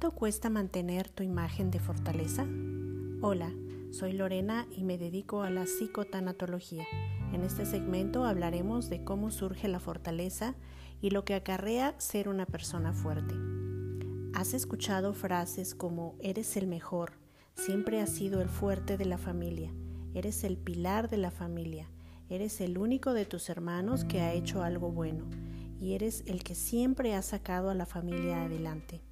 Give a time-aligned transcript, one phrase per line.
[0.00, 2.46] ¿Cuánto cuesta mantener tu imagen de fortaleza?
[3.20, 3.52] Hola,
[3.90, 6.86] soy Lorena y me dedico a la psicotanatología.
[7.34, 10.54] En este segmento hablaremos de cómo surge la fortaleza
[11.02, 13.34] y lo que acarrea ser una persona fuerte.
[14.32, 17.12] ¿Has escuchado frases como eres el mejor,
[17.54, 19.70] siempre has sido el fuerte de la familia,
[20.14, 21.90] eres el pilar de la familia,
[22.30, 25.26] eres el único de tus hermanos que ha hecho algo bueno
[25.78, 29.02] y eres el que siempre ha sacado a la familia adelante?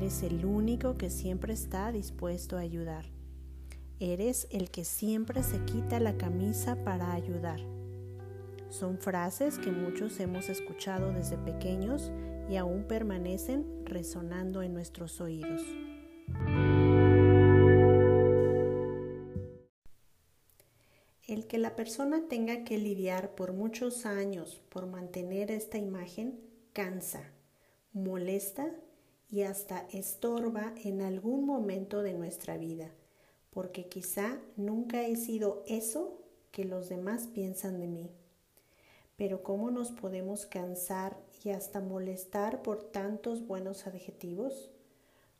[0.00, 3.04] Eres el único que siempre está dispuesto a ayudar.
[3.98, 7.60] Eres el que siempre se quita la camisa para ayudar.
[8.70, 12.10] Son frases que muchos hemos escuchado desde pequeños
[12.48, 15.60] y aún permanecen resonando en nuestros oídos.
[21.28, 26.40] El que la persona tenga que lidiar por muchos años por mantener esta imagen
[26.72, 27.34] cansa,
[27.92, 28.72] molesta
[29.30, 32.90] y hasta estorba en algún momento de nuestra vida,
[33.50, 36.18] porque quizá nunca he sido eso
[36.50, 38.10] que los demás piensan de mí.
[39.16, 44.70] Pero ¿cómo nos podemos cansar y hasta molestar por tantos buenos adjetivos?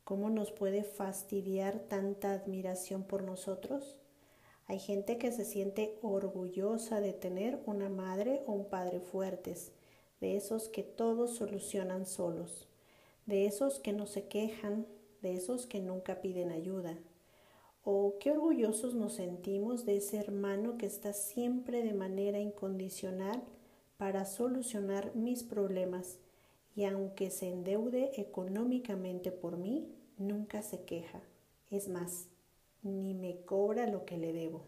[0.05, 3.97] ¿Cómo nos puede fastidiar tanta admiración por nosotros?
[4.67, 9.73] Hay gente que se siente orgullosa de tener una madre o un padre fuertes,
[10.21, 12.70] de esos que todos solucionan solos
[13.31, 14.87] de esos que no se quejan,
[15.23, 16.99] de esos que nunca piden ayuda.
[17.85, 23.43] O qué orgullosos nos sentimos de ese hermano que está siempre de manera incondicional
[23.97, 26.19] para solucionar mis problemas
[26.75, 31.21] y aunque se endeude económicamente por mí, nunca se queja.
[31.71, 32.29] Es más,
[32.83, 34.65] ni me cobra lo que le debo.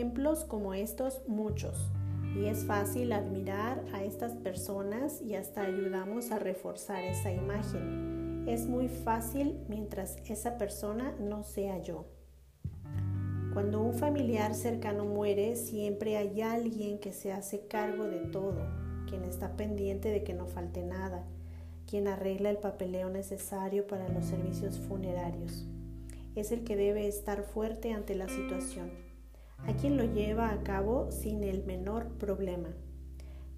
[0.00, 1.90] Ejemplos como estos muchos.
[2.34, 8.46] Y es fácil admirar a estas personas y hasta ayudamos a reforzar esa imagen.
[8.48, 12.06] Es muy fácil mientras esa persona no sea yo.
[13.52, 18.70] Cuando un familiar cercano muere, siempre hay alguien que se hace cargo de todo,
[19.06, 21.26] quien está pendiente de que no falte nada,
[21.86, 25.66] quien arregla el papeleo necesario para los servicios funerarios.
[26.36, 29.09] Es el que debe estar fuerte ante la situación
[29.66, 32.68] a quien lo lleva a cabo sin el menor problema,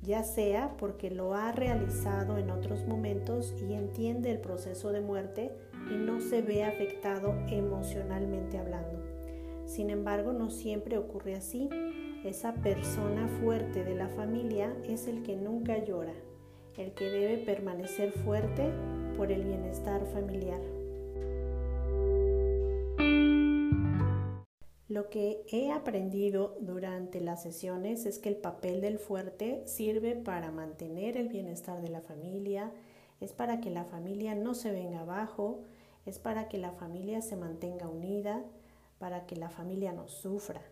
[0.02, 5.52] ya sea porque lo ha realizado en otros momentos y entiende el proceso de muerte
[5.90, 9.00] y no se ve afectado emocionalmente hablando.
[9.64, 11.68] Sin embargo, no siempre ocurre así.
[12.24, 16.14] Esa persona fuerte de la familia es el que nunca llora,
[16.76, 18.70] el que debe permanecer fuerte
[19.16, 20.60] por el bienestar familiar.
[25.12, 31.18] Que he aprendido durante las sesiones es que el papel del fuerte sirve para mantener
[31.18, 32.72] el bienestar de la familia,
[33.20, 35.64] es para que la familia no se venga abajo,
[36.06, 38.42] es para que la familia se mantenga unida,
[38.98, 40.62] para que la familia no sufra.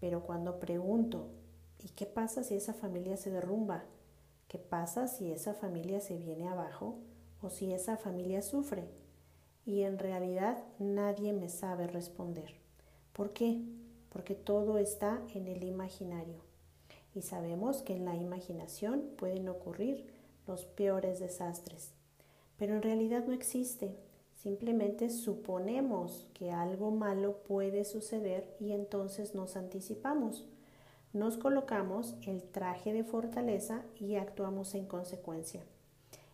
[0.00, 1.28] Pero cuando pregunto,
[1.78, 3.84] ¿y qué pasa si esa familia se derrumba?
[4.48, 6.98] ¿Qué pasa si esa familia se viene abajo
[7.40, 8.90] o si esa familia sufre?
[9.64, 12.65] Y en realidad nadie me sabe responder.
[13.16, 13.62] ¿Por qué?
[14.10, 16.42] Porque todo está en el imaginario.
[17.14, 20.06] Y sabemos que en la imaginación pueden ocurrir
[20.46, 21.92] los peores desastres.
[22.58, 23.96] Pero en realidad no existe.
[24.34, 30.44] Simplemente suponemos que algo malo puede suceder y entonces nos anticipamos.
[31.14, 35.62] Nos colocamos el traje de fortaleza y actuamos en consecuencia.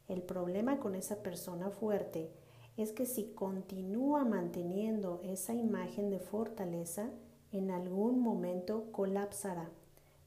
[0.08, 2.32] El problema con esa persona fuerte
[2.76, 7.10] es que si continúa manteniendo esa imagen de fortaleza,
[7.52, 9.70] en algún momento colapsará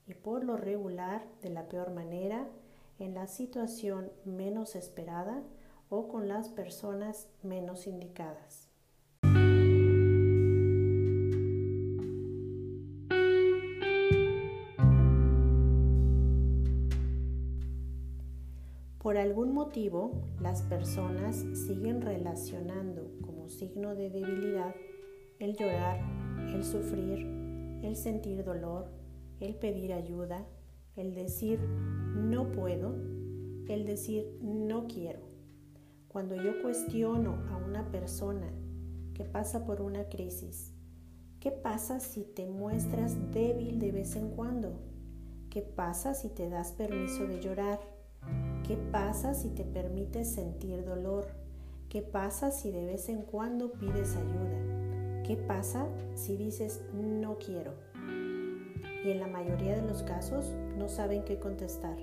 [0.07, 2.47] y por lo regular de la peor manera,
[3.00, 5.44] en la situación menos esperada
[5.89, 8.64] o con las personas menos indicadas.
[19.15, 24.75] Por algún motivo, las personas siguen relacionando como signo de debilidad
[25.39, 26.01] el llorar,
[26.53, 27.19] el sufrir,
[27.81, 28.91] el sentir dolor,
[29.39, 30.45] el pedir ayuda,
[30.97, 32.94] el decir no puedo,
[33.69, 35.21] el decir no quiero.
[36.09, 38.51] Cuando yo cuestiono a una persona
[39.13, 40.73] que pasa por una crisis,
[41.39, 44.73] ¿qué pasa si te muestras débil de vez en cuando?
[45.50, 47.94] ¿Qué pasa si te das permiso de llorar?
[48.67, 51.27] ¿Qué pasa si te permites sentir dolor?
[51.88, 55.23] ¿Qué pasa si de vez en cuando pides ayuda?
[55.23, 57.73] ¿Qué pasa si dices no quiero?
[59.06, 61.95] y en la mayoría de los casos no saben qué contestar,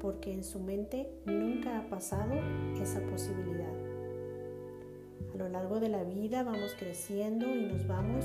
[0.00, 2.32] porque en su mente nunca ha pasado
[2.80, 3.74] esa posibilidad.
[5.34, 8.24] A lo largo de la vida vamos creciendo y nos vamos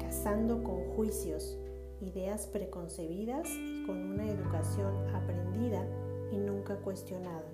[0.00, 1.58] casando con juicios,
[2.00, 5.86] ideas preconcebidas y con una educación aprendida
[6.32, 7.44] y nunca cuestionada.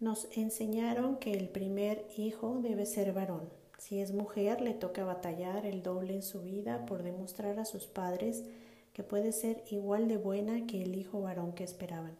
[0.00, 3.48] Nos enseñaron que el primer hijo debe ser varón.
[3.78, 7.86] Si es mujer, le toca batallar el doble en su vida por demostrar a sus
[7.86, 8.44] padres
[8.92, 12.16] que puede ser igual de buena que el hijo varón que esperaban.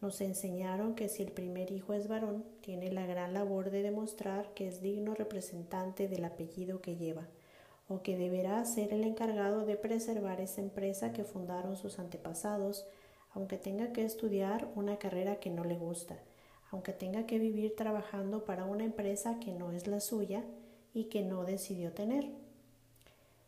[0.00, 4.52] Nos enseñaron que si el primer hijo es varón, tiene la gran labor de demostrar
[4.54, 7.28] que es digno representante del apellido que lleva,
[7.88, 12.86] o que deberá ser el encargado de preservar esa empresa que fundaron sus antepasados,
[13.32, 16.16] aunque tenga que estudiar una carrera que no le gusta,
[16.70, 20.44] aunque tenga que vivir trabajando para una empresa que no es la suya
[20.94, 22.30] y que no decidió tener.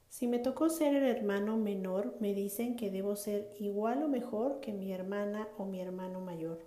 [0.08, 4.60] Si me tocó ser el hermano menor, me dicen que debo ser igual o mejor
[4.60, 6.60] que mi hermana o mi hermano mayor.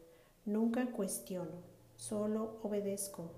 [0.46, 1.62] Nunca cuestiono,
[1.96, 3.32] solo obedezco.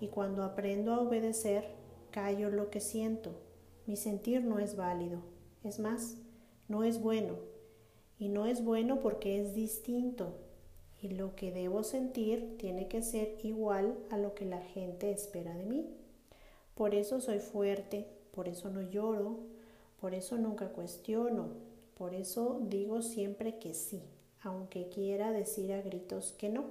[0.00, 1.64] Y cuando aprendo a obedecer,
[2.10, 3.47] callo lo que siento.
[3.88, 5.22] Mi sentir no es válido.
[5.64, 6.18] Es más,
[6.68, 7.36] no es bueno.
[8.18, 10.34] Y no es bueno porque es distinto.
[11.00, 15.56] Y lo que debo sentir tiene que ser igual a lo que la gente espera
[15.56, 15.86] de mí.
[16.74, 19.38] Por eso soy fuerte, por eso no lloro,
[20.02, 21.48] por eso nunca cuestiono,
[21.96, 24.02] por eso digo siempre que sí,
[24.42, 26.66] aunque quiera decir a gritos que no.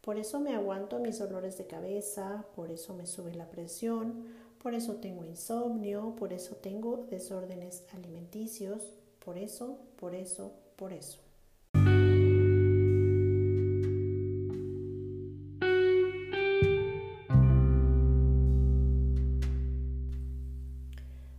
[0.00, 4.26] Por eso me aguanto mis dolores de cabeza, por eso me sube la presión,
[4.62, 8.92] por eso tengo insomnio, por eso tengo desórdenes alimenticios,
[9.24, 11.18] por eso, por eso, por eso.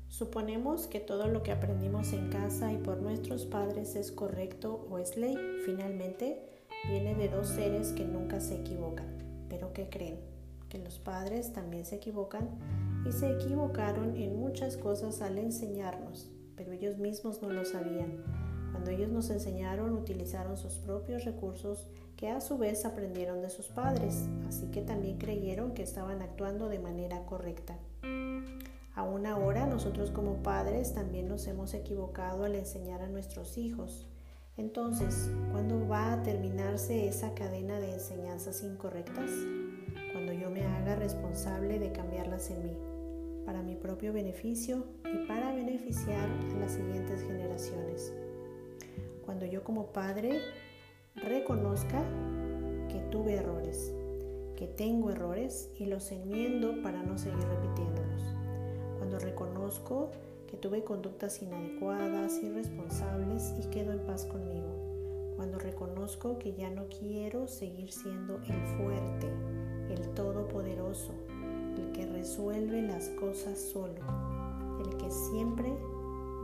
[0.10, 4.98] Suponemos que todo lo que aprendimos en casa y por nuestros padres es correcto o
[4.98, 5.36] es ley.
[5.66, 6.40] Finalmente,
[6.88, 9.08] viene de dos seres que nunca se equivocan.
[9.50, 10.20] Pero ¿qué creen?
[10.70, 12.50] Que los padres también se equivocan
[13.06, 18.24] y se equivocaron en muchas cosas al enseñarnos, pero ellos mismos no lo sabían.
[18.72, 23.68] Cuando ellos nos enseñaron, utilizaron sus propios recursos que a su vez aprendieron de sus
[23.68, 27.78] padres, así que también creyeron que estaban actuando de manera correcta.
[28.94, 34.08] Aún ahora nosotros como padres también nos hemos equivocado al enseñar a nuestros hijos.
[34.58, 39.32] Entonces, ¿cuándo va a terminarse esa cadena de enseñanzas incorrectas?
[40.12, 42.78] Cuando yo me haga responsable de cambiarlas en mí,
[43.52, 48.14] para mi propio beneficio y para beneficiar a las siguientes generaciones.
[49.26, 50.40] Cuando yo como padre
[51.16, 52.02] reconozca
[52.88, 53.94] que tuve errores,
[54.56, 58.24] que tengo errores y los enmiendo para no seguir repitiéndolos
[58.98, 60.12] cuando reconozco
[60.48, 66.88] que tuve conductas inadecuadas, irresponsables y quedo en paz conmigo, cuando reconozco que ya no
[66.88, 69.28] quiero seguir siendo el fuerte,
[69.90, 71.16] el todopoderoso,
[71.78, 74.02] el que resuelve las cosas solo,
[74.86, 75.72] el que siempre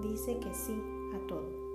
[0.01, 0.81] dice que sí
[1.13, 1.68] a todo.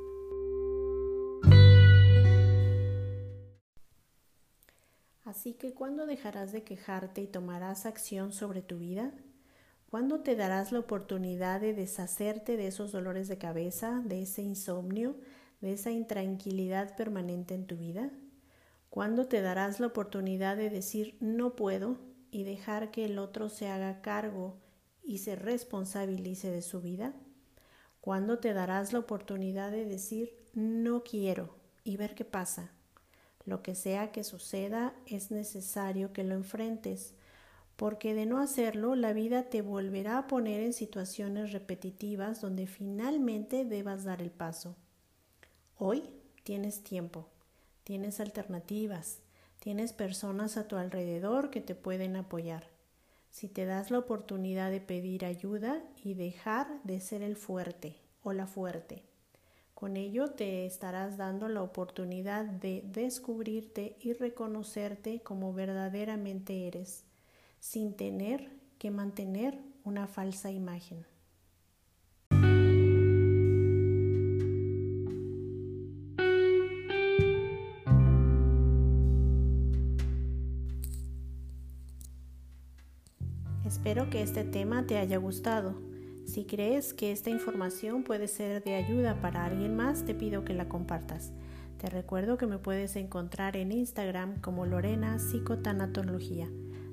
[5.24, 9.12] Así que ¿cuándo dejarás de quejarte y tomarás acción sobre tu vida?
[9.88, 15.16] ¿Cuándo te darás la oportunidad de deshacerte de esos dolores de cabeza, de ese insomnio,
[15.60, 18.10] de esa intranquilidad permanente en tu vida?
[18.90, 21.98] ¿Cuándo te darás la oportunidad de decir no puedo
[22.32, 24.56] y dejar que el otro se haga cargo
[25.04, 27.14] y se responsabilice de su vida?
[28.00, 32.72] ¿Cuándo te darás la oportunidad de decir no quiero y ver qué pasa?
[33.44, 37.14] Lo que sea que suceda es necesario que lo enfrentes
[37.76, 43.64] porque de no hacerlo la vida te volverá a poner en situaciones repetitivas donde finalmente
[43.64, 44.76] debas dar el paso.
[45.78, 46.10] Hoy
[46.44, 47.28] tienes tiempo,
[47.82, 49.21] tienes alternativas,
[49.62, 52.66] tienes personas a tu alrededor que te pueden apoyar.
[53.30, 58.32] Si te das la oportunidad de pedir ayuda y dejar de ser el fuerte o
[58.32, 59.04] la fuerte.
[59.72, 67.04] Con ello te estarás dando la oportunidad de descubrirte y reconocerte como verdaderamente eres
[67.60, 71.06] sin tener que mantener una falsa imagen.
[83.92, 85.74] Espero que este tema te haya gustado.
[86.24, 90.54] Si crees que esta información puede ser de ayuda para alguien más, te pido que
[90.54, 91.30] la compartas.
[91.76, 96.48] Te recuerdo que me puedes encontrar en Instagram como Lorena Psicotanatología.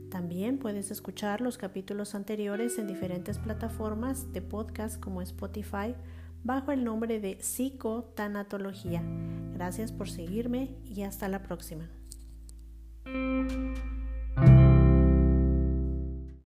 [0.10, 5.96] También puedes escuchar los capítulos anteriores en diferentes plataformas de podcast como Spotify
[6.44, 9.02] bajo el nombre de Psicotanatología.
[9.54, 11.88] Gracias por seguirme y hasta la próxima.